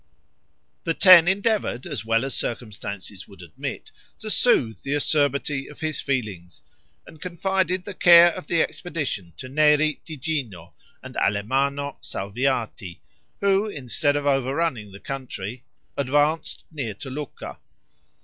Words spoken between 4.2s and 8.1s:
soothe the acerbity of his feelings, and confided the